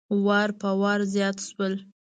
وار 0.25 0.49
په 0.59 0.69
وار 0.81 0.99
زیات 1.13 1.37
شول. 1.47 1.73